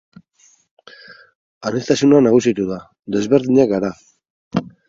[1.71, 2.81] Aniztasuna nagusitu da,
[3.17, 3.93] desberdinak gara.